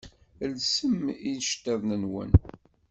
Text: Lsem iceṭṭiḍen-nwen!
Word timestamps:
Lsem 0.51 0.99
iceṭṭiḍen-nwen! 1.31 2.31